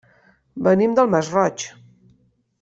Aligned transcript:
Venim 0.67 0.95
del 1.01 1.11
Masroig. 1.17 1.67